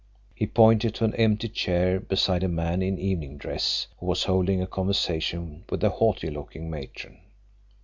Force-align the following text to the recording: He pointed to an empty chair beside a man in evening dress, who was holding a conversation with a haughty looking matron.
He 0.33 0.47
pointed 0.47 0.95
to 0.95 1.03
an 1.05 1.13
empty 1.13 1.47
chair 1.47 1.99
beside 1.99 2.41
a 2.41 2.47
man 2.47 2.81
in 2.81 2.97
evening 2.97 3.37
dress, 3.37 3.85
who 3.99 4.07
was 4.07 4.23
holding 4.23 4.59
a 4.59 4.65
conversation 4.65 5.63
with 5.69 5.83
a 5.83 5.91
haughty 5.91 6.31
looking 6.31 6.71
matron. 6.71 7.19